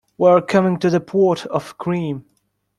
[0.17, 2.25] We are coming to the pot of cream.